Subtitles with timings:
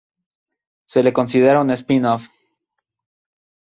[0.87, 2.27] Se le considera un spin-off.